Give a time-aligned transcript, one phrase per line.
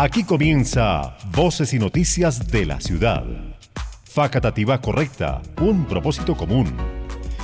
[0.00, 3.24] Aquí comienza Voces y Noticias de la Ciudad.
[4.04, 6.72] Facatativa correcta, un propósito común.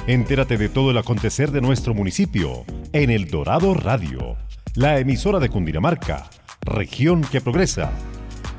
[0.07, 4.37] Entérate de todo el acontecer de nuestro municipio en El Dorado Radio,
[4.77, 6.31] la emisora de Cundinamarca,
[6.61, 7.91] región que progresa.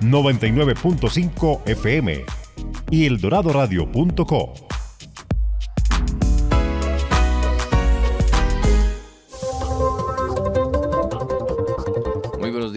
[0.01, 2.25] 99.5 FM
[2.91, 4.74] y eldoradoradio.co.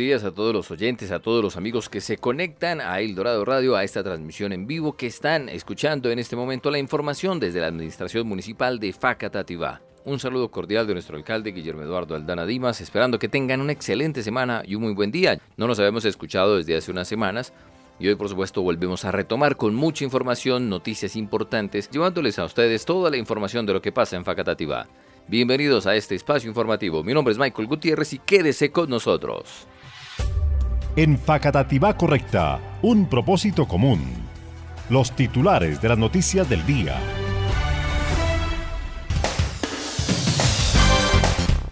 [0.08, 3.44] días a todos los oyentes, a todos los amigos que se conectan a El Dorado
[3.44, 7.60] Radio, a esta transmisión en vivo, que están escuchando en este momento la información desde
[7.60, 9.82] la Administración Municipal de Facatativá.
[10.06, 14.22] Un saludo cordial de nuestro alcalde Guillermo Eduardo Aldana Dimas, esperando que tengan una excelente
[14.22, 15.38] semana y un muy buen día.
[15.58, 17.52] No nos habíamos escuchado desde hace unas semanas,
[17.98, 22.86] y hoy por supuesto volvemos a retomar con mucha información, noticias importantes, llevándoles a ustedes
[22.86, 24.86] toda la información de lo que pasa en Facatativá.
[25.26, 27.04] Bienvenidos a este espacio informativo.
[27.04, 29.68] Mi nombre es Michael Gutiérrez y quédese con nosotros
[30.98, 34.00] en Facatativá Correcta, un propósito común.
[34.90, 36.98] Los titulares de las noticias del día.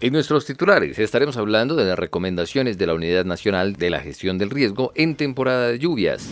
[0.01, 4.39] En nuestros titulares estaremos hablando de las recomendaciones de la Unidad Nacional de la Gestión
[4.39, 6.31] del Riesgo en temporada de lluvias.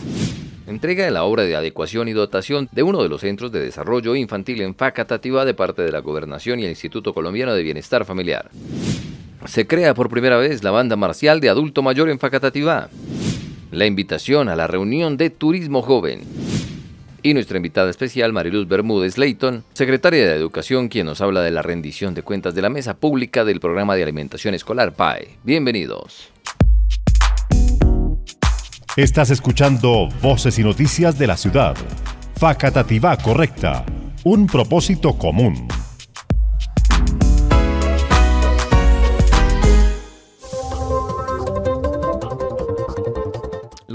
[0.65, 4.15] Entrega de la obra de adecuación y dotación de uno de los centros de desarrollo
[4.15, 8.49] infantil en Facatativá de parte de la Gobernación y el Instituto Colombiano de Bienestar Familiar.
[9.47, 12.89] Se crea por primera vez la banda marcial de adulto mayor en Facatativá.
[13.71, 16.21] La invitación a la reunión de turismo joven.
[17.21, 21.61] Y nuestra invitada especial, Mariluz Bermúdez Leighton, secretaria de Educación, quien nos habla de la
[21.61, 25.37] rendición de cuentas de la mesa pública del programa de alimentación escolar PAE.
[25.43, 26.29] Bienvenidos.
[28.95, 31.75] Estás escuchando Voces y Noticias de la Ciudad.
[32.37, 33.85] Facatativá Correcta.
[34.23, 35.67] Un propósito común.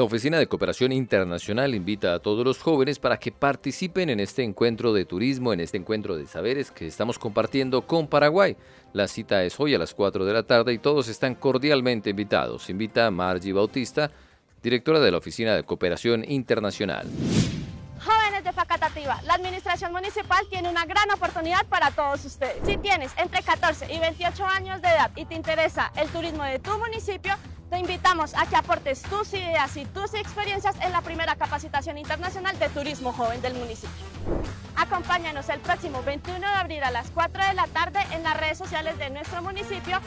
[0.01, 4.43] La Oficina de Cooperación Internacional invita a todos los jóvenes para que participen en este
[4.43, 8.57] encuentro de turismo, en este encuentro de saberes que estamos compartiendo con Paraguay.
[8.95, 12.71] La cita es hoy a las 4 de la tarde y todos están cordialmente invitados.
[12.71, 14.11] Invita a Margie Bautista,
[14.63, 17.07] directora de la Oficina de Cooperación Internacional.
[18.03, 22.57] Jóvenes de Facatativa, la administración municipal tiene una gran oportunidad para todos ustedes.
[22.65, 26.59] Si tienes entre 14 y 28 años de edad y te interesa el turismo de
[26.59, 27.35] tu municipio,
[27.71, 32.59] te invitamos a que aportes tus ideas y tus experiencias en la primera capacitación internacional
[32.59, 34.07] de turismo joven del municipio.
[34.77, 38.59] Acompáñanos el próximo 21 de abril a las 4 de la tarde en las redes
[38.59, 40.01] sociales de nuestro municipio.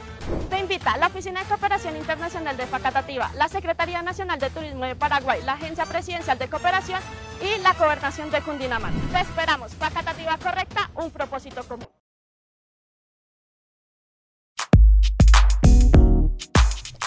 [0.49, 4.95] Te invita la Oficina de Cooperación Internacional de Facatativa, la Secretaría Nacional de Turismo de
[4.95, 6.99] Paraguay, la Agencia Presidencial de Cooperación
[7.41, 8.97] y la Gobernación de Cundinamarca.
[9.11, 9.73] Te esperamos.
[9.75, 11.87] Facatativa correcta, un propósito común.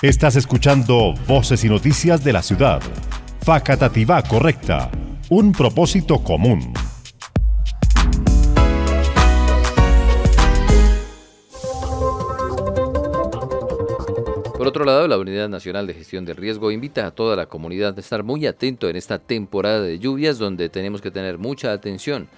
[0.02, 2.82] Estás escuchando Voces y Noticias de la Ciudad.
[3.40, 4.90] Facatativá Correcta.
[5.30, 6.74] Un propósito común.
[14.58, 17.94] Por otro lado, la Unidad Nacional de Gestión del Riesgo invita a toda la comunidad
[17.96, 22.28] a estar muy atento en esta temporada de lluvias donde tenemos que tener mucha atención.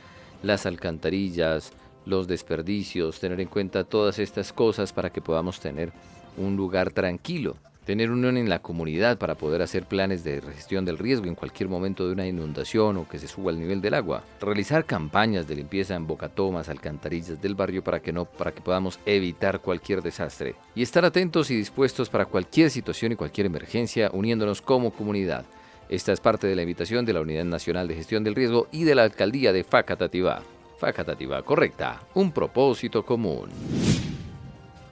[0.45, 1.73] Las alcantarillas,
[2.07, 5.93] los desperdicios, tener en cuenta todas estas cosas para que podamos tener
[6.39, 7.57] un lugar tranquilo,
[7.89, 11.71] tener unión en la comunidad para poder hacer planes de gestión del riesgo en cualquier
[11.71, 15.57] momento de una inundación o que se suba el nivel del agua, realizar campañas de
[15.57, 20.55] limpieza en bocatomas, alcantarillas del barrio para que no para que podamos evitar cualquier desastre
[20.75, 25.47] y estar atentos y dispuestos para cualquier situación y cualquier emergencia uniéndonos como comunidad.
[25.89, 28.85] Esta es parte de la invitación de la Unidad Nacional de Gestión del Riesgo y
[28.85, 30.43] de la Alcaldía de Facatativá.
[30.77, 33.49] Facatativá correcta, un propósito común.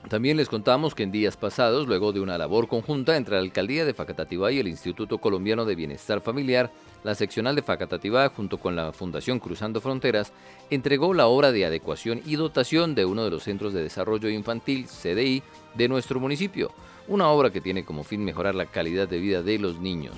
[0.08, 3.84] También les contamos que en días pasados, luego de una labor conjunta entre la Alcaldía
[3.84, 6.70] de Facatativá y el Instituto Colombiano de Bienestar Familiar,
[7.02, 10.32] la seccional de Facatativá, junto con la Fundación Cruzando Fronteras,
[10.70, 14.86] entregó la obra de adecuación y dotación de uno de los centros de desarrollo infantil,
[14.86, 15.42] CDI,
[15.74, 16.70] de nuestro municipio,
[17.08, 20.14] una obra que tiene como fin mejorar la calidad de vida de los niños.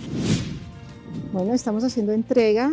[1.33, 2.73] Bueno, estamos haciendo entrega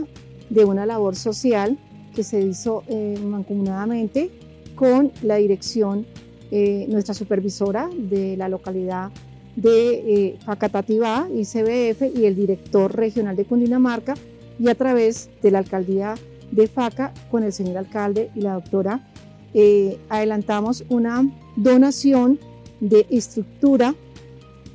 [0.49, 1.77] de una labor social
[2.13, 4.31] que se hizo eh, mancomunadamente
[4.75, 6.05] con la dirección
[6.51, 9.11] eh, nuestra supervisora de la localidad
[9.55, 14.15] de eh, Facatativá, ICBF, y el director regional de Cundinamarca,
[14.59, 16.15] y a través de la alcaldía
[16.51, 19.07] de Faca con el señor alcalde y la doctora,
[19.53, 22.39] eh, adelantamos una donación
[22.79, 23.95] de estructura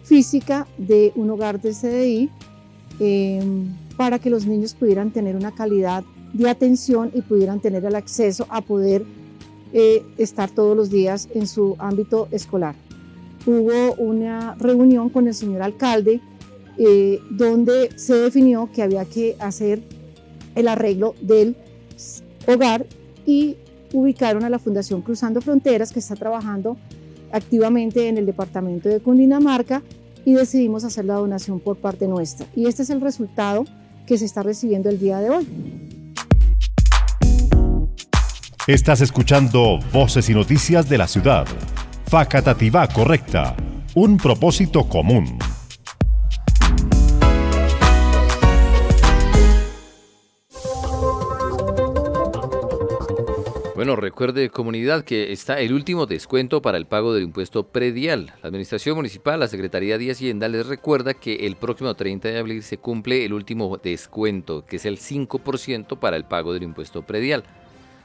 [0.02, 2.30] física de un hogar de CDI
[3.96, 8.46] para que los niños pudieran tener una calidad de atención y pudieran tener el acceso
[8.50, 9.04] a poder
[9.72, 12.74] eh, estar todos los días en su ámbito escolar.
[13.46, 16.20] Hubo una reunión con el señor alcalde
[16.76, 19.82] eh, donde se definió que había que hacer
[20.54, 21.56] el arreglo del
[22.46, 22.86] hogar
[23.26, 23.56] y
[23.92, 26.76] ubicaron a la Fundación Cruzando Fronteras que está trabajando
[27.32, 29.82] activamente en el departamento de Cundinamarca
[30.24, 32.46] y decidimos hacer la donación por parte nuestra.
[32.54, 33.64] Y este es el resultado
[34.06, 35.46] que se está recibiendo el día de hoy.
[38.70, 41.44] Estás escuchando Voces y Noticias de la Ciudad.
[42.06, 43.56] Facatativá Correcta.
[43.96, 45.40] Un propósito común.
[53.74, 58.26] Bueno, recuerde comunidad que está el último descuento para el pago del impuesto predial.
[58.40, 62.62] La Administración Municipal, la Secretaría de Hacienda les recuerda que el próximo 30 de abril
[62.62, 67.42] se cumple el último descuento, que es el 5% para el pago del impuesto predial.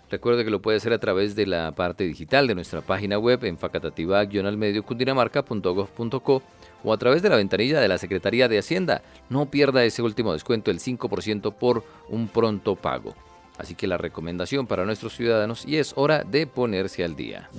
[0.09, 3.43] Recuerde que lo puede hacer a través de la parte digital de nuestra página web
[3.43, 6.43] en facatativa-cundinamarca.gov.co
[6.83, 9.01] o a través de la ventanilla de la Secretaría de Hacienda.
[9.29, 13.15] No pierda ese último descuento, el 5% por un pronto pago.
[13.57, 17.49] Así que la recomendación para nuestros ciudadanos y es hora de ponerse al día.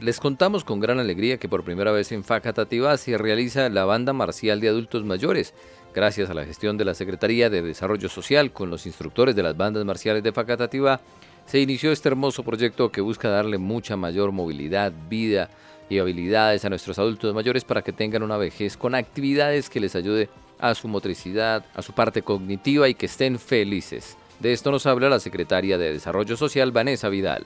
[0.00, 4.12] Les contamos con gran alegría que por primera vez en Facatativá se realiza la banda
[4.12, 5.54] marcial de adultos mayores.
[5.94, 9.56] Gracias a la gestión de la Secretaría de Desarrollo Social con los instructores de las
[9.56, 11.00] bandas marciales de Facatativá,
[11.46, 15.48] se inició este hermoso proyecto que busca darle mucha mayor movilidad, vida
[15.88, 19.94] y habilidades a nuestros adultos mayores para que tengan una vejez con actividades que les
[19.94, 20.28] ayude
[20.58, 24.16] a su motricidad, a su parte cognitiva y que estén felices.
[24.40, 27.44] De esto nos habla la secretaria de Desarrollo Social, Vanessa Vidal.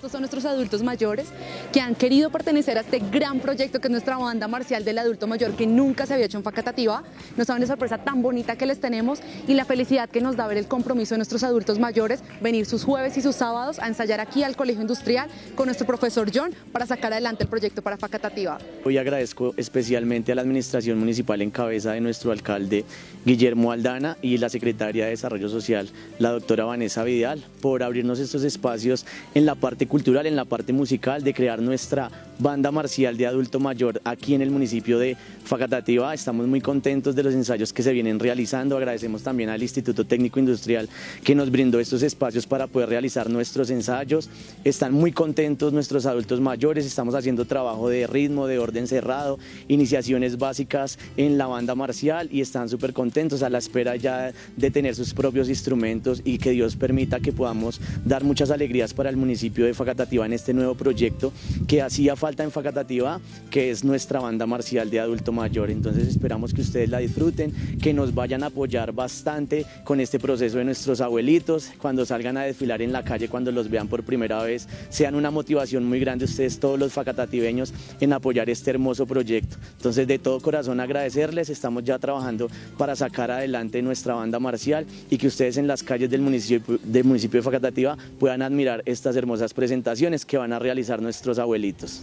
[0.00, 1.26] Estos son nuestros adultos mayores
[1.74, 5.26] que han querido pertenecer a este gran proyecto que es nuestra banda marcial del adulto
[5.26, 7.02] mayor que nunca se había hecho en Facatativa.
[7.36, 10.46] Nos da una sorpresa tan bonita que les tenemos y la felicidad que nos da
[10.46, 14.20] ver el compromiso de nuestros adultos mayores, venir sus jueves y sus sábados a ensayar
[14.20, 18.56] aquí al Colegio Industrial con nuestro profesor John para sacar adelante el proyecto para Facatativa.
[18.86, 22.86] Hoy agradezco especialmente a la Administración Municipal en cabeza de nuestro alcalde
[23.26, 28.44] Guillermo Aldana y la Secretaria de Desarrollo Social, la doctora Vanessa Vidal, por abrirnos estos
[28.44, 29.04] espacios
[29.34, 32.08] en la parte cultural, en la parte musical, de crear nuestra
[32.40, 36.14] banda marcial de adulto mayor aquí en el municipio de Facatativa.
[36.14, 38.76] Estamos muy contentos de los ensayos que se vienen realizando.
[38.76, 40.88] Agradecemos también al Instituto Técnico Industrial
[41.22, 44.30] que nos brindó estos espacios para poder realizar nuestros ensayos.
[44.64, 46.86] Están muy contentos nuestros adultos mayores.
[46.86, 49.38] Estamos haciendo trabajo de ritmo, de orden cerrado,
[49.68, 54.70] iniciaciones básicas en la banda marcial y están súper contentos a la espera ya de
[54.70, 59.16] tener sus propios instrumentos y que Dios permita que podamos dar muchas alegrías para el
[59.16, 61.32] municipio de Facatativa en este nuevo proyecto
[61.66, 65.70] que hacía falta en Facatativa, que es nuestra banda marcial de adulto mayor.
[65.70, 70.58] Entonces esperamos que ustedes la disfruten, que nos vayan a apoyar bastante con este proceso
[70.58, 74.42] de nuestros abuelitos, cuando salgan a desfilar en la calle, cuando los vean por primera
[74.42, 79.56] vez, sean una motivación muy grande ustedes todos los facatativeños en apoyar este hermoso proyecto.
[79.76, 82.48] Entonces de todo corazón agradecerles, estamos ya trabajando
[82.78, 87.04] para sacar adelante nuestra banda marcial y que ustedes en las calles del municipio, del
[87.04, 92.02] municipio de Facatativa puedan admirar estas hermosas presentaciones que van a realizar nuestros abuelitos.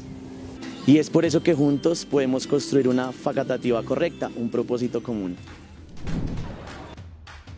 [0.87, 5.35] Y es por eso que juntos podemos construir una facatativa correcta, un propósito común.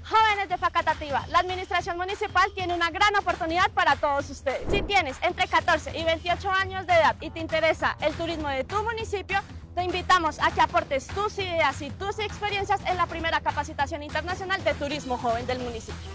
[0.03, 4.61] Jóvenes de Facatativa, la administración municipal tiene una gran oportunidad para todos ustedes.
[4.71, 8.63] Si tienes entre 14 y 28 años de edad y te interesa el turismo de
[8.63, 9.37] tu municipio,
[9.75, 14.63] te invitamos a que aportes tus ideas y tus experiencias en la primera capacitación internacional
[14.63, 16.09] de turismo joven del municipio.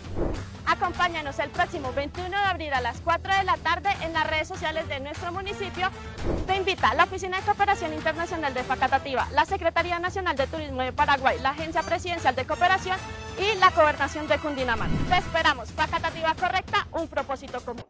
[0.67, 4.49] Acompáñanos el próximo 21 de abril a las 4 de la tarde en las redes
[4.49, 5.91] sociales de nuestro municipio.
[6.47, 10.93] Te invita la Oficina de Cooperación Internacional de Facatativa, la Secretaría Nacional de Turismo de
[10.93, 12.97] Paraguay, la Agencia Presidencial de Cooperación
[13.39, 14.95] y la Gobernación de Cundinamarca.
[15.09, 15.71] Te esperamos.
[15.73, 17.85] Facatativa Correcta, un propósito común.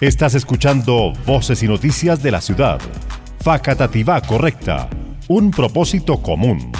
[0.00, 2.80] Estás escuchando Voces y Noticias de la Ciudad.
[3.40, 4.88] Facatativá Correcta.
[5.28, 6.72] Un propósito común.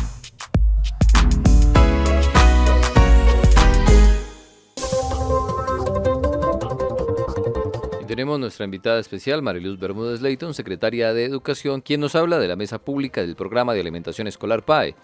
[8.20, 12.54] Tenemos nuestra invitada especial, Mariluz Bermúdez Leighton, secretaria de Educación, quien nos habla de la
[12.54, 14.94] mesa pública del programa de alimentación escolar PAE,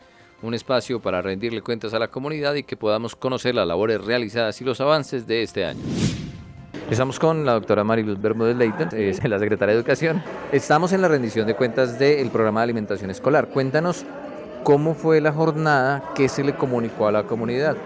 [0.43, 4.61] un espacio para rendirle cuentas a la comunidad y que podamos conocer las labores realizadas
[4.61, 5.81] y los avances de este año.
[6.91, 8.91] Estamos con la doctora Mariluz Bermúdez Leighton,
[9.31, 10.23] la secretaria de Educación.
[10.53, 13.49] Estamos en la rendición de cuentas del programa de alimentación escolar.
[13.49, 14.05] Cuéntanos
[14.63, 17.79] cómo fue la jornada, qué se le comunicó a la comunidad.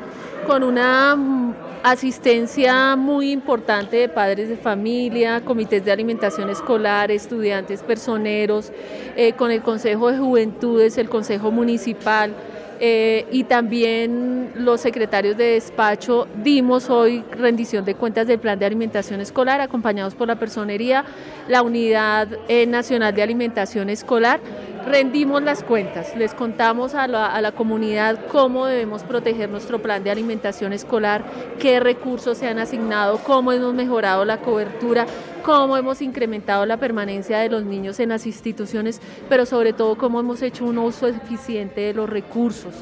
[0.46, 7.82] Con una mm, asistencia muy importante de padres de familia, comités de alimentación escolar, estudiantes,
[7.82, 8.72] personeros,
[9.16, 12.34] eh, con el Consejo de Juventudes, el Consejo Municipal,
[12.82, 16.26] eh, y también los secretarios de despacho.
[16.42, 21.04] Dimos hoy rendición de cuentas del plan de alimentación escolar acompañados por la personería,
[21.46, 24.40] la Unidad eh, Nacional de Alimentación Escolar,
[24.86, 30.72] rendimos las cuentas, les contamos a la, comunidad cómo debemos proteger nuestro plan de alimentación
[30.72, 31.24] escolar,
[31.58, 35.06] qué recursos se han asignado, cómo hemos mejorado la cobertura,
[35.44, 40.20] cómo hemos incrementado la permanencia de los niños en las instituciones, pero sobre todo cómo
[40.20, 42.74] hemos hecho un uso eficiente de los recursos.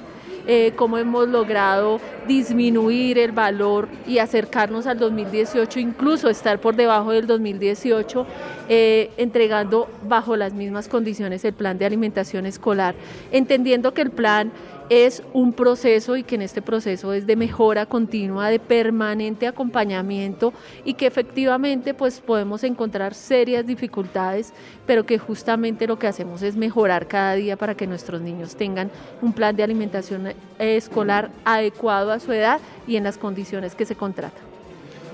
[0.47, 7.13] Eh, cómo hemos logrado disminuir el valor y acercarnos al 2018, incluso estar por debajo
[7.13, 8.27] del 2018,
[8.69, 12.95] eh, entregando bajo las mismas condiciones el plan de alimentación escolar,
[13.31, 14.53] entendiendo que el plan
[14.89, 20.53] es un proceso y que en este proceso es de mejora continua, de permanente acompañamiento
[20.85, 24.53] y que efectivamente pues podemos encontrar serias dificultades,
[24.87, 28.91] pero que justamente lo que hacemos es mejorar cada día para que nuestros niños tengan
[29.21, 33.95] un plan de alimentación escolar adecuado a su edad y en las condiciones que se
[33.95, 34.48] contratan.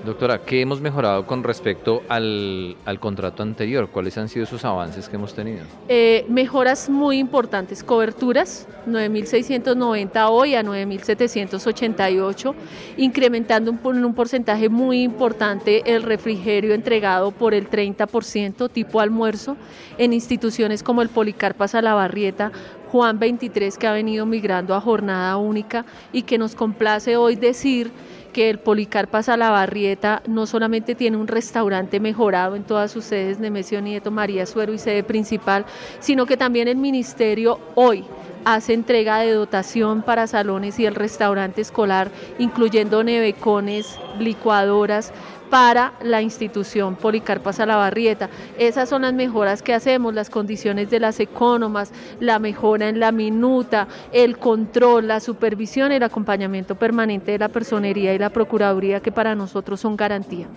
[0.05, 3.89] Doctora, ¿qué hemos mejorado con respecto al, contrato anterior?
[3.89, 5.63] ¿Cuáles han sido esos avances que hemos tenido?
[5.89, 12.53] Eh, mejoras muy importantes, coberturas, 9.690 hoy a 9.788,
[12.97, 19.57] incrementando un, un porcentaje muy importante el refrigerio entregado por el 30% tipo almuerzo
[19.97, 22.51] en instituciones como el Policarpa Salabarrieta,
[22.91, 27.91] Juan 23 que ha venido migrando a jornada única y que nos complace hoy decir
[28.35, 33.79] que el Policarpa Salabarrieta no solamente tiene un restaurante mejorado en todas sus sedes, Nemesio
[33.79, 35.65] Nieto, María Suero y sede principal,
[36.01, 38.03] sino que también el ministerio hoy
[38.43, 45.13] hace entrega de dotación para salones y el restaurante escolar, incluyendo nevecones, licuadoras,
[45.49, 48.29] para la institución Policarpa Salabarrieta.
[48.57, 53.11] Esas son las mejoras que hacemos, las condiciones de las economas, la mejora en la
[53.11, 59.11] minuta, el control, la supervisión, el acompañamiento permanente de la personería y la procuraduría que
[59.11, 60.47] para nosotros son garantía.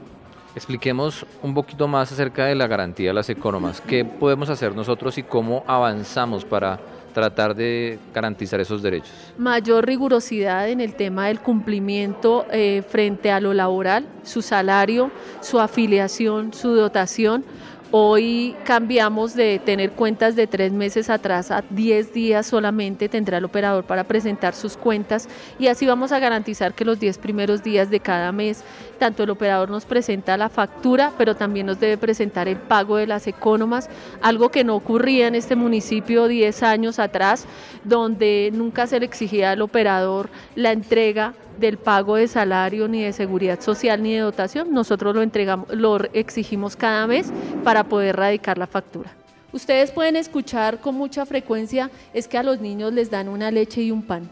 [0.55, 3.81] Expliquemos un poquito más acerca de la garantía de las economas.
[3.81, 6.81] ¿Qué podemos hacer nosotros y cómo avanzamos para
[7.19, 9.11] tratar de garantizar esos derechos.
[9.37, 15.11] Mayor rigurosidad en el tema del cumplimiento eh, frente a lo laboral, su salario,
[15.41, 17.45] su afiliación, su dotación
[17.91, 23.47] Hoy cambiamos de tener cuentas de tres meses atrás a diez días solamente tendrá el
[23.47, 25.27] operador para presentar sus cuentas
[25.59, 28.63] y así vamos a garantizar que los diez primeros días de cada mes,
[28.99, 33.07] tanto el operador nos presenta la factura, pero también nos debe presentar el pago de
[33.07, 33.89] las economas,
[34.21, 37.47] algo que no ocurría en este municipio diez años atrás,
[37.85, 43.13] donde nunca se le exigía al operador la entrega del pago de salario, ni de
[43.13, 44.73] seguridad social, ni de dotación.
[44.73, 47.33] Nosotros lo entregamos, lo exigimos cada mes
[47.65, 49.15] para poder radicar la factura.
[49.53, 53.81] Ustedes pueden escuchar con mucha frecuencia es que a los niños les dan una leche
[53.83, 54.29] y un pan,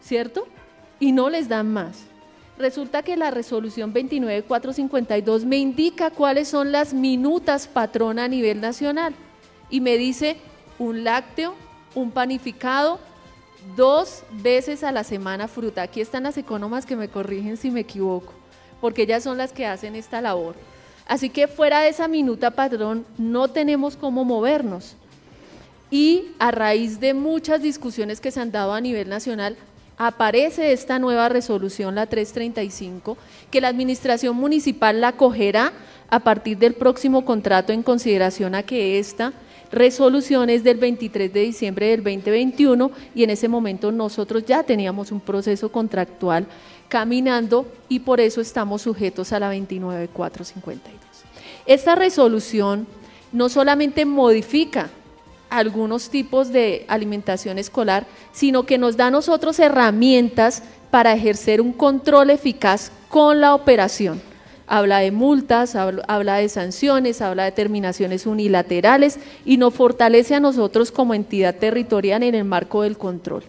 [0.00, 0.46] ¿cierto?
[1.00, 2.04] Y no les dan más.
[2.58, 9.14] Resulta que la resolución 29452 me indica cuáles son las minutas patrona a nivel nacional
[9.68, 10.36] y me dice
[10.78, 11.54] un lácteo,
[11.94, 12.98] un panificado,
[13.74, 15.82] dos veces a la semana fruta.
[15.82, 18.32] Aquí están las economas que me corrigen si me equivoco,
[18.80, 20.54] porque ellas son las que hacen esta labor.
[21.06, 24.96] Así que fuera de esa minuta padrón no tenemos cómo movernos.
[25.90, 29.56] Y a raíz de muchas discusiones que se han dado a nivel nacional,
[29.98, 33.16] aparece esta nueva resolución, la 335,
[33.50, 35.72] que la administración municipal la acogerá
[36.10, 39.32] a partir del próximo contrato en consideración a que esta
[39.70, 45.20] resoluciones del 23 de diciembre del 2021 y en ese momento nosotros ya teníamos un
[45.20, 46.46] proceso contractual
[46.88, 51.00] caminando y por eso estamos sujetos a la 29452.
[51.66, 52.86] Esta resolución
[53.32, 54.90] no solamente modifica
[55.50, 61.72] algunos tipos de alimentación escolar, sino que nos da a nosotros herramientas para ejercer un
[61.72, 64.20] control eficaz con la operación
[64.66, 70.90] habla de multas, habla, de sanciones, habla de terminaciones unilaterales y nos fortalece a nosotros
[70.90, 73.44] como entidad territorial en el marco del control.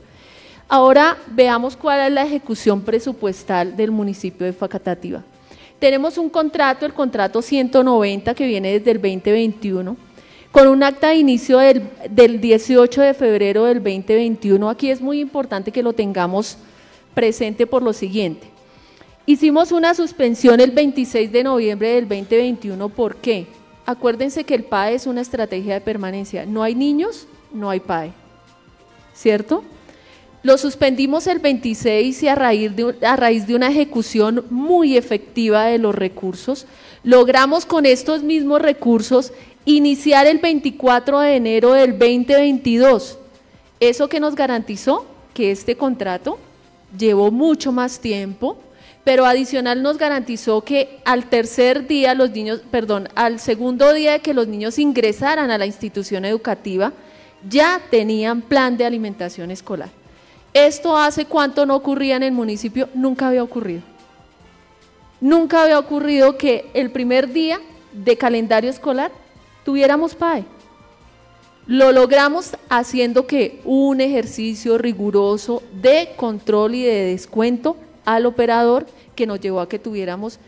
[0.69, 5.23] Ahora veamos cuál es la ejecución presupuestal del municipio de Facatativa.
[5.79, 9.95] Tenemos un contrato, el contrato 190 que viene desde el 2021,
[10.51, 14.69] con un acta de inicio del, del 18 de febrero del 2021.
[14.69, 16.57] Aquí es muy importante que lo tengamos
[17.13, 18.56] presente por lo siguiente.
[19.29, 22.87] Hicimos una suspensión el 26 de noviembre del 2021.
[22.87, 23.45] ¿Por qué?
[23.85, 26.45] Acuérdense que el PAE es una estrategia de permanencia.
[26.45, 28.13] No hay niños, no hay PAE.
[29.13, 29.65] ¿Cierto?
[30.43, 35.65] Lo suspendimos el 26 y a raíz, de, a raíz de una ejecución muy efectiva
[35.65, 36.65] de los recursos,
[37.03, 39.33] logramos con estos mismos recursos
[39.65, 43.19] iniciar el 24 de enero del 2022.
[43.81, 46.37] Eso que nos garantizó que este contrato
[46.97, 48.57] llevó mucho más tiempo,
[49.07, 54.19] pero adicional nos garantizó que al tercer día los niños, perdón, al segundo día de
[54.19, 56.91] que los niños ingresaran a la institución educativa,
[57.47, 59.87] ya tenían plan de alimentación escolar.
[60.53, 63.81] Esto hace cuánto no ocurría en el municipio, nunca había ocurrido.
[65.21, 67.61] Nunca había ocurrido que el primer día
[67.93, 69.13] de calendario escolar
[69.63, 70.43] tuviéramos PAE.
[71.65, 79.27] Lo logramos haciendo que un ejercicio riguroso de control y de descuento al operador que
[79.27, 80.39] nos llevó a que tuviéramos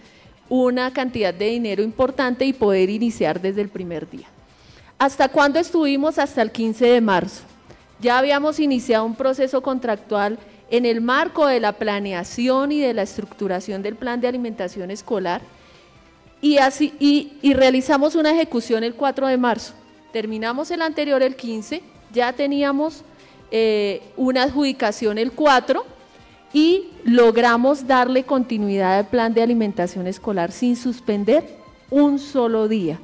[0.48, 4.28] una cantidad de dinero importante y poder iniciar desde el primer día.
[4.98, 6.18] ¿Hasta cuándo estuvimos?
[6.20, 7.44] Hasta el 15 de marzo.
[8.00, 10.39] Ya habíamos iniciado un proceso contractual
[10.72, 15.42] en el marco de la planeación y de la estructuración del plan de alimentación escolar
[16.42, 19.74] y, así, y, realizamos una ejecución el 4 de marzo.
[20.13, 23.04] Terminamos el anterior el 15, ya teníamos
[23.51, 25.99] eh, una adjudicación el 4
[26.53, 31.44] y logramos darle continuidad al plan de alimentación escolar sin suspender
[31.89, 33.00] un solo día.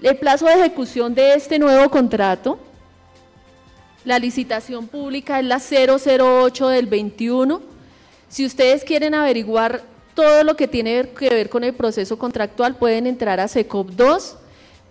[0.00, 2.58] El plazo de ejecución de este nuevo contrato,
[4.04, 7.60] la licitación pública es la 008 del 21.
[8.28, 9.82] Si ustedes quieren averiguar
[10.14, 14.36] todo lo que tiene que ver con el proceso contractual, pueden entrar a SECOP 2,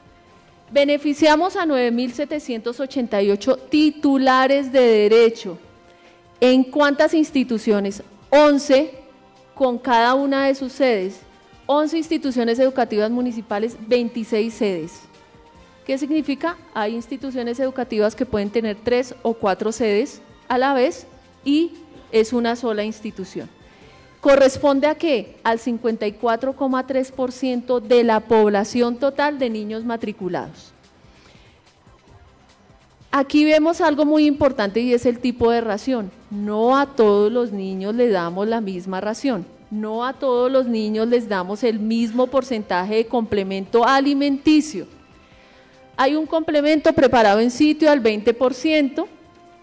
[0.71, 5.57] Beneficiamos a 9.788 titulares de derecho.
[6.39, 8.01] ¿En cuántas instituciones?
[8.29, 8.93] 11
[9.53, 11.19] con cada una de sus sedes.
[11.65, 15.01] 11 instituciones educativas municipales, 26 sedes.
[15.85, 16.55] ¿Qué significa?
[16.73, 21.05] Hay instituciones educativas que pueden tener tres o cuatro sedes a la vez
[21.43, 21.73] y
[22.13, 23.49] es una sola institución.
[24.21, 25.35] ¿Corresponde a qué?
[25.43, 30.73] Al 54,3% de la población total de niños matriculados.
[33.11, 36.11] Aquí vemos algo muy importante y es el tipo de ración.
[36.29, 39.47] No a todos los niños les damos la misma ración.
[39.71, 44.85] No a todos los niños les damos el mismo porcentaje de complemento alimenticio.
[45.97, 49.07] Hay un complemento preparado en sitio al 20%,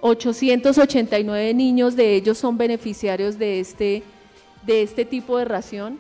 [0.00, 4.02] 889 niños de ellos son beneficiarios de este
[4.62, 5.98] de este tipo de ración.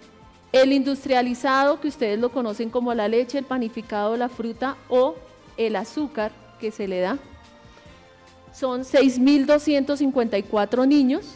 [0.52, 5.16] El industrializado, que ustedes lo conocen como la leche, el panificado, la fruta o
[5.56, 7.18] el azúcar que se le da.
[8.52, 11.34] Son 6.254 niños.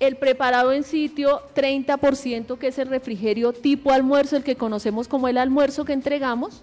[0.00, 5.28] El preparado en sitio, 30%, que es el refrigerio tipo almuerzo, el que conocemos como
[5.28, 6.62] el almuerzo que entregamos.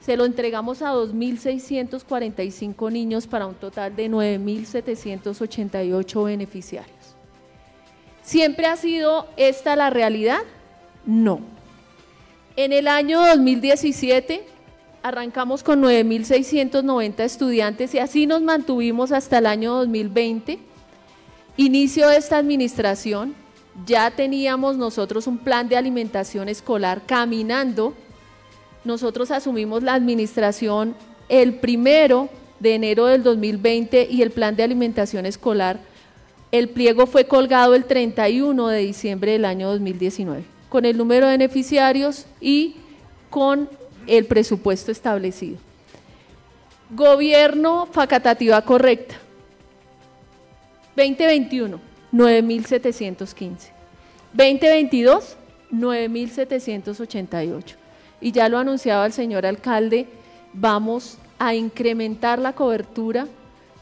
[0.00, 6.97] Se lo entregamos a 2.645 niños para un total de 9.788 beneficiarios.
[8.28, 10.40] ¿Siempre ha sido esta la realidad?
[11.06, 11.40] No.
[12.56, 14.44] En el año 2017
[15.02, 20.58] arrancamos con 9.690 estudiantes y así nos mantuvimos hasta el año 2020.
[21.56, 23.34] Inicio de esta administración,
[23.86, 27.94] ya teníamos nosotros un plan de alimentación escolar caminando.
[28.84, 30.94] Nosotros asumimos la administración
[31.30, 32.28] el primero
[32.60, 35.80] de enero del 2020 y el plan de alimentación escolar
[36.50, 41.32] el pliego fue colgado el 31 de diciembre del año 2019, con el número de
[41.32, 42.76] beneficiarios y
[43.30, 43.68] con
[44.06, 45.58] el presupuesto establecido.
[46.90, 49.16] Gobierno facatativa correcta.
[50.96, 51.78] 2021,
[52.12, 53.70] 9.715.
[54.32, 55.36] 2022,
[55.70, 57.74] 9.788.
[58.20, 60.08] Y ya lo anunciaba el señor alcalde,
[60.52, 63.28] vamos a incrementar la cobertura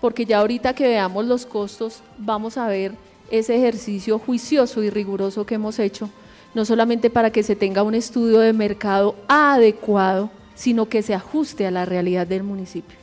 [0.07, 2.93] porque ya ahorita que veamos los costos, vamos a ver
[3.29, 6.09] ese ejercicio juicioso y riguroso que hemos hecho,
[6.55, 11.67] no solamente para que se tenga un estudio de mercado adecuado, sino que se ajuste
[11.67, 12.97] a la realidad del municipio.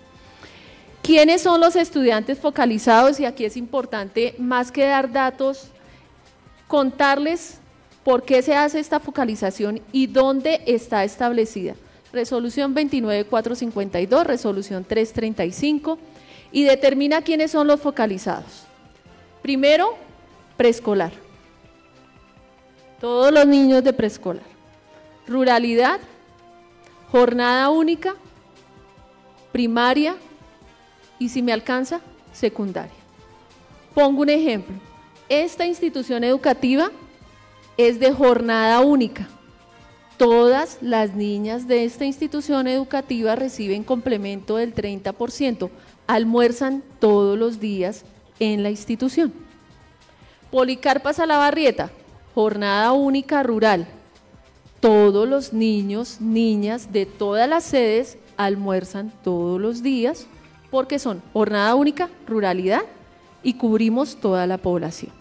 [1.02, 3.20] ¿Quiénes son los estudiantes focalizados?
[3.20, 5.72] Y aquí es importante, más que dar datos,
[6.70, 7.58] contarles
[8.06, 11.76] por qué se hace esta focalización y dónde está establecida.
[12.14, 16.00] Resolución 29452, resolución 335,
[16.54, 18.64] y determina quiénes son los focalizados.
[19.42, 19.98] Primero,
[20.56, 21.12] preescolar.
[23.02, 24.46] Todos los niños de preescolar.
[25.28, 26.00] Ruralidad,
[27.12, 28.16] jornada única,
[29.52, 30.16] primaria
[31.20, 32.00] y si me alcanza,
[32.32, 32.94] secundaria.
[33.94, 34.76] Pongo un ejemplo.
[35.30, 36.92] Esta institución educativa
[37.78, 39.28] es de jornada única.
[40.18, 45.70] Todas las niñas de esta institución educativa reciben complemento del 30%,
[46.08, 48.06] almuerzan todos los días
[48.40, 49.34] en la institución.
[50.52, 51.92] Policarpa Salabarrieta,
[52.36, 53.88] jornada única rural.
[54.80, 60.28] Todos los niños, niñas de todas las sedes almuerzan todos los días
[60.70, 62.82] porque son jornada única, ruralidad
[63.44, 65.12] y cubrimos toda la población.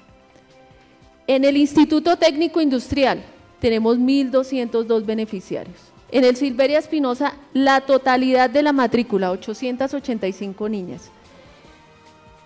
[1.27, 3.23] En el Instituto Técnico Industrial
[3.61, 5.92] tenemos 1.202 beneficiarios.
[6.13, 11.11] En el Silveria Espinosa, la totalidad de la matrícula, 885 niñas.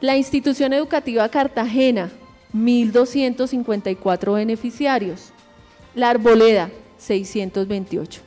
[0.01, 2.13] La institución educativa Cartagena,
[2.55, 5.33] 1.254 beneficiarios.
[5.97, 8.21] La Arboleda, 628.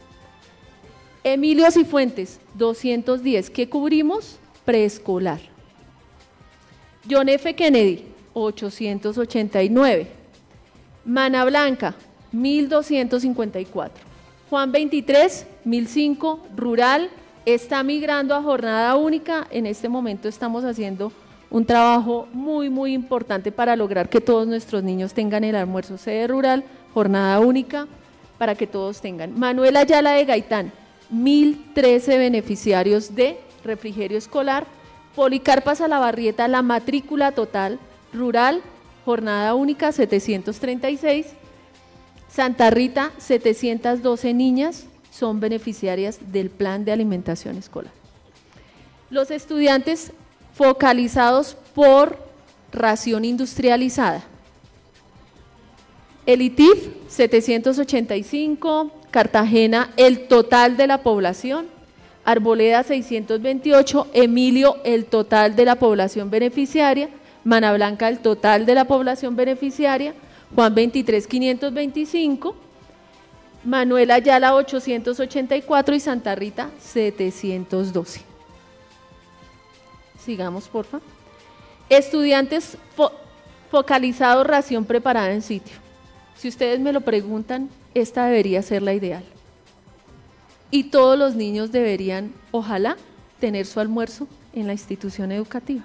[1.24, 3.50] Emilio Cifuentes, 210.
[3.50, 4.40] ¿Qué cubrimos?
[4.66, 5.40] Preescolar.
[7.10, 7.56] John F.
[7.56, 10.08] Kennedy, 889.
[11.06, 11.96] Mana Blanca,
[12.34, 14.09] 1254.
[14.50, 17.12] Juan 23, 1005, rural,
[17.46, 19.46] está migrando a jornada única.
[19.52, 21.12] En este momento estamos haciendo
[21.52, 26.26] un trabajo muy, muy importante para lograr que todos nuestros niños tengan el almuerzo sede
[26.26, 26.64] rural,
[26.96, 27.88] jornada única,
[28.40, 29.38] para que todos tengan.
[29.38, 30.72] Manuel Ayala de Gaitán,
[31.12, 34.66] 1013 beneficiarios de refrigerio escolar.
[35.16, 37.78] Policarpa Salabarrieta, la matrícula total
[38.14, 38.62] rural,
[39.06, 41.36] jornada única, 736.
[42.30, 47.92] Santa Rita, 712 niñas son beneficiarias del plan de alimentación escolar.
[49.10, 50.12] Los estudiantes
[50.54, 52.18] focalizados por
[52.72, 54.24] ración industrializada.
[56.26, 61.66] El ITIF, 785, Cartagena, el total de la población,
[62.24, 67.10] Arboleda 628, Emilio el total de la población beneficiaria,
[67.44, 70.14] Mana Blanca el total de la población beneficiaria,
[70.56, 72.56] Juan 23 525,
[73.64, 78.22] Manuel Ayala 884 y Santa Rita 712.
[80.18, 81.00] Sigamos, porfa.
[81.90, 82.78] Estudiantes
[83.72, 85.76] focalizados, ración preparada en sitio.
[86.36, 89.24] Si ustedes me lo preguntan, esta debería ser la ideal.
[90.72, 92.98] Y todos los niños deberían, ojalá,
[93.40, 95.84] tener su almuerzo en la institución educativa.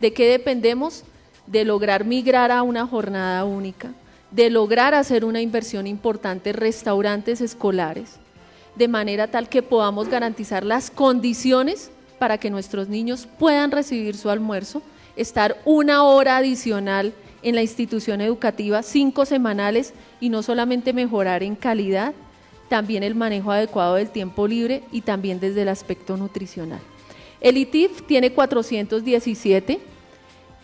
[0.00, 1.04] ¿De qué dependemos?
[1.50, 3.92] De lograr migrar a una jornada única,
[4.30, 8.16] de lograr hacer una inversión importante en restaurantes escolares,
[8.76, 14.30] de manera tal que podamos garantizar las condiciones para que nuestros niños puedan recibir su
[14.30, 14.82] almuerzo,
[15.16, 21.56] estar una hora adicional en la institución educativa, cinco semanales, y no solamente mejorar en
[21.56, 22.12] calidad,
[22.68, 26.80] también el manejo adecuado del tiempo libre y también desde el aspecto nutricional.
[27.40, 29.80] El ITIF tiene 417,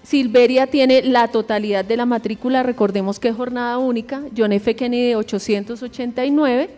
[0.06, 4.76] Silveria tiene la totalidad de la matrícula, recordemos que es jornada única, John F.
[4.76, 6.70] Kennedy 889,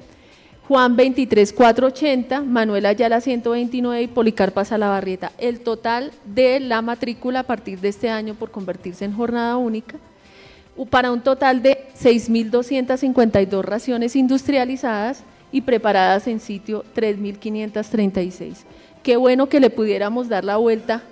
[0.66, 5.32] Juan 23 480, Manuel Ayala 129 y Policarpa Salabarrieta.
[5.36, 9.98] El total de la matrícula a partir de este año por convertirse en jornada única
[10.88, 18.64] para un total de 6.252 raciones industrializadas y preparadas en sitio 3.536.
[19.02, 21.02] Qué bueno que le pudiéramos dar la vuelta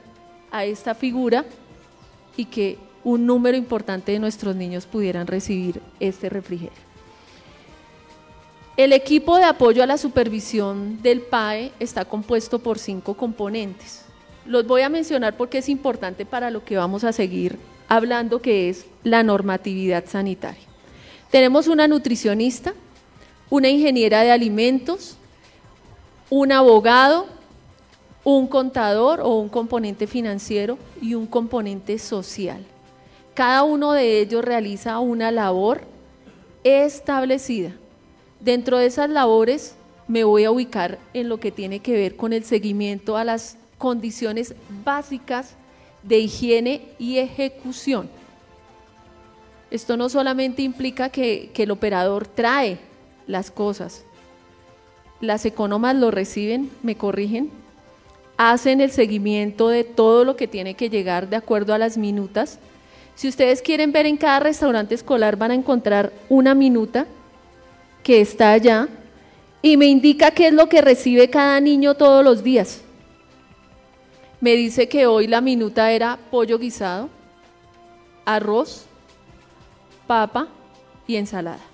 [0.51, 1.45] a esta figura
[2.37, 6.87] y que un número importante de nuestros niños pudieran recibir este refrigerio.
[8.77, 14.05] El equipo de apoyo a la supervisión del PAE está compuesto por cinco componentes.
[14.45, 18.69] Los voy a mencionar porque es importante para lo que vamos a seguir hablando que
[18.69, 20.63] es la normatividad sanitaria.
[21.31, 22.75] Tenemos una nutricionista,
[23.51, 25.17] una ingeniera de alimentos,
[26.29, 27.27] un abogado,
[28.29, 32.67] un contador o un componente financiero y un componente social.
[33.35, 35.83] Cada uno de ellos realiza una labor
[36.65, 37.77] establecida.
[38.41, 39.77] Dentro de esas labores
[40.09, 43.59] me voy a ubicar en lo que tiene que ver con el seguimiento a las
[43.79, 45.55] condiciones básicas
[46.03, 48.11] de higiene y ejecución.
[49.71, 52.81] Esto no solamente implica que, el operador trae
[53.29, 54.03] las cosas,
[55.21, 57.53] las economas lo reciben, me corrigen,
[58.37, 62.59] hacen el seguimiento de todo lo que tiene que llegar de acuerdo a las minutas.
[63.15, 67.07] Si ustedes quieren ver en cada restaurante escolar van a encontrar una minuta
[68.03, 68.89] que está allá
[69.63, 72.83] y me indica qué es lo que recibe cada niño todos los días.
[74.41, 77.09] Me dice que hoy la minuta era pollo guisado,
[78.25, 78.85] arroz,
[80.07, 80.49] papa
[81.07, 81.65] y ensalada.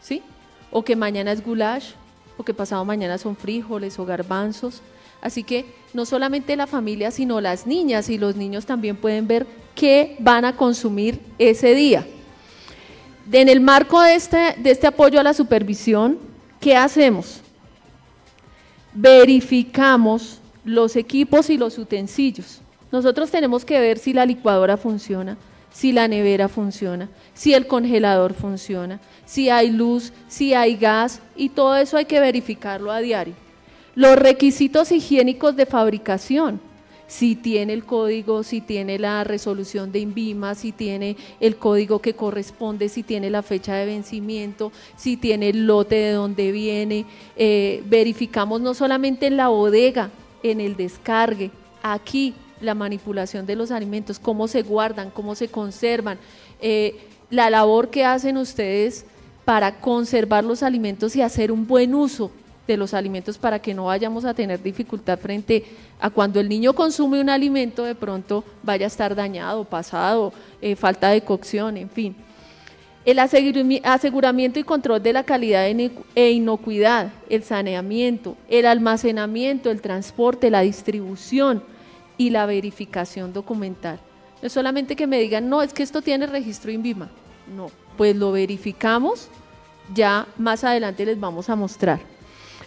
[0.00, 0.22] ¿Sí?
[0.70, 1.90] O que mañana es goulash,
[2.36, 4.82] o que pasado mañana son frijoles o garbanzos.
[5.20, 5.66] Así que
[5.96, 10.44] no solamente la familia, sino las niñas y los niños también pueden ver qué van
[10.44, 12.06] a consumir ese día.
[13.32, 16.18] En el marco de este, de este apoyo a la supervisión,
[16.60, 17.40] ¿qué hacemos?
[18.92, 22.60] Verificamos los equipos y los utensilios.
[22.92, 25.38] Nosotros tenemos que ver si la licuadora funciona,
[25.72, 31.48] si la nevera funciona, si el congelador funciona, si hay luz, si hay gas y
[31.48, 33.45] todo eso hay que verificarlo a diario.
[33.96, 36.60] Los requisitos higiénicos de fabricación,
[37.06, 42.12] si tiene el código, si tiene la resolución de INVIMA, si tiene el código que
[42.12, 47.06] corresponde, si tiene la fecha de vencimiento, si tiene el lote de donde viene.
[47.36, 50.10] Eh, verificamos no solamente en la bodega,
[50.42, 51.50] en el descargue,
[51.82, 56.18] aquí la manipulación de los alimentos, cómo se guardan, cómo se conservan,
[56.60, 56.98] eh,
[57.30, 59.06] la labor que hacen ustedes
[59.46, 62.30] para conservar los alimentos y hacer un buen uso
[62.66, 65.64] de los alimentos para que no vayamos a tener dificultad frente
[66.00, 70.76] a cuando el niño consume un alimento de pronto vaya a estar dañado, pasado, eh,
[70.76, 72.16] falta de cocción, en fin.
[73.04, 80.50] El aseguramiento y control de la calidad e inocuidad, el saneamiento, el almacenamiento, el transporte,
[80.50, 81.62] la distribución
[82.18, 84.00] y la verificación documental.
[84.42, 87.08] No es solamente que me digan, no, es que esto tiene registro INVIMA.
[87.56, 89.28] No, pues lo verificamos,
[89.94, 92.15] ya más adelante les vamos a mostrar.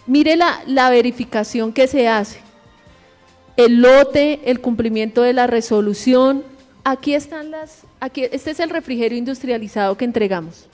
[0.06, 2.40] Mire la, verificación que se hace.
[3.56, 6.44] El lote, el cumplimiento de la resolución.
[6.84, 10.66] Aquí están las, aquí, este es el refrigerio industrializado que entregamos.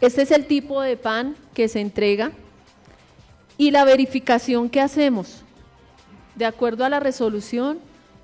[0.00, 2.32] Este es el tipo de pan que se entrega
[3.58, 5.42] y la verificación que hacemos
[6.34, 7.78] de acuerdo a la resolución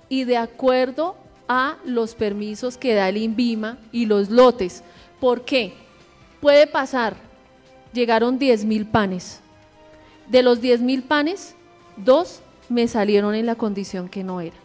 [0.09, 1.17] y de acuerdo
[1.49, 4.83] a los permisos que da el INVIMA y los lotes.
[5.21, 5.75] ¿Por qué?
[6.41, 7.17] Puede pasar,
[7.93, 9.41] llegaron 10 mil panes.
[10.29, 11.55] De los 10 mil panes,
[11.97, 14.57] dos me salieron en la condición que no era.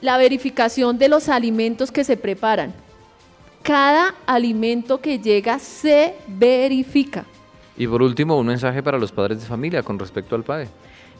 [0.00, 2.72] La verificación de los alimentos que se preparan.
[3.62, 7.24] Cada alimento que llega se verifica.
[7.76, 10.68] Y por último, un mensaje para los padres de familia con respecto al PAE.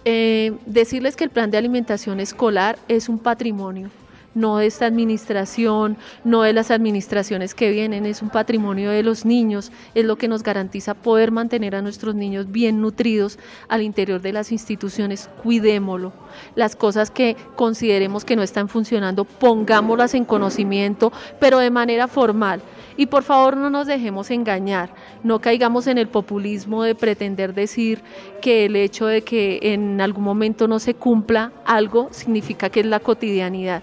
[0.05, 3.91] Eh, decirles que el plan de alimentación escolar es un patrimonio
[4.37, 9.25] no de esta administración, no de las administraciones que vienen, es un patrimonio de los
[9.25, 14.21] niños, es lo que nos garantiza poder mantener a nuestros niños bien nutridos al interior
[14.21, 16.13] de las instituciones, cuidémoslo.
[16.55, 22.61] Las cosas que consideremos que no están funcionando, pongámoslas en conocimiento, pero de manera formal.
[22.99, 24.91] Y por favor no nos dejemos engañar,
[25.23, 28.03] no caigamos en el populismo de pretender decir
[28.41, 32.87] que el hecho de que en algún momento no se cumpla algo significa que es
[32.87, 33.83] la cotidianidad.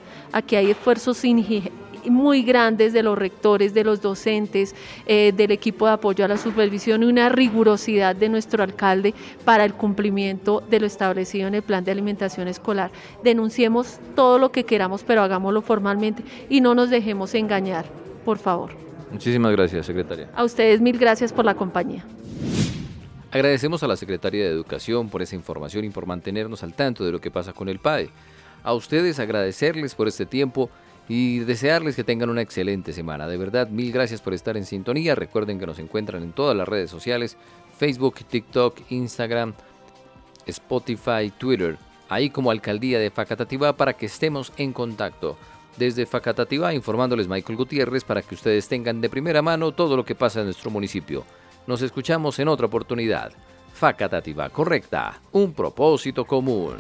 [0.52, 1.18] Hay esfuerzos
[2.10, 4.76] muy grandes de los rectores, de los docentes,
[5.06, 9.14] eh, del equipo de apoyo a la supervisión y una rigurosidad de nuestro alcalde
[9.46, 12.92] para el cumplimiento de lo establecido en el plan de alimentación escolar.
[13.24, 17.86] Denunciemos todo lo que queramos, pero hagámoslo formalmente y no nos dejemos engañar,
[18.26, 18.72] por favor.
[19.12, 20.30] Muchísimas gracias, secretaria.
[20.36, 22.04] A ustedes mil gracias por la compañía.
[23.32, 27.12] Agradecemos a la Secretaría de Educación por esa información y por mantenernos al tanto de
[27.12, 28.12] lo que pasa con el PAE.
[28.64, 30.70] A ustedes agradecerles por este tiempo
[31.10, 33.28] y desearles que tengan una excelente semana.
[33.28, 35.16] De verdad, mil gracias por estar en sintonía.
[35.16, 37.38] Recuerden que nos encuentran en todas las redes sociales,
[37.78, 39.54] Facebook, TikTok, Instagram,
[40.46, 41.78] Spotify, Twitter,
[42.10, 45.38] ahí como Alcaldía de Facatativá para que estemos en contacto.
[45.78, 50.16] Desde Facatativá informándoles Michael Gutiérrez para que ustedes tengan de primera mano todo lo que
[50.16, 51.26] pasa en nuestro municipio.
[51.66, 53.34] Nos escuchamos en otra oportunidad.
[53.74, 56.76] Facatativá correcta, un propósito común.